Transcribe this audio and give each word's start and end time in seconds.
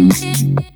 Música 0.00 0.73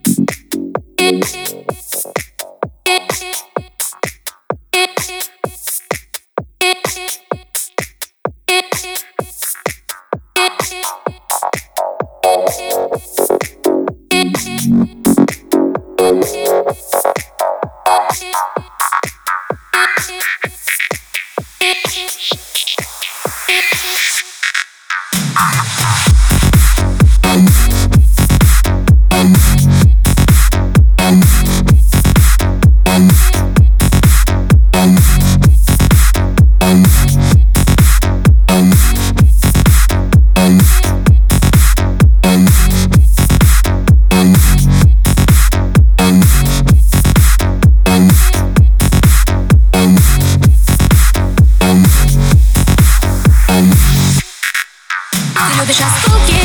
дыша 55.68 55.84
скуки 56.00 56.40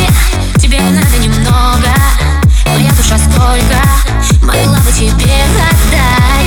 Тебе 0.60 0.80
надо 0.82 1.18
немного. 1.18 1.88
Моя 2.66 2.92
душа 2.92 3.18
сколько 3.18 4.46
Могла 4.46 4.80
бы 4.80 4.92
тебе 4.92 5.34
отдать 5.72 6.43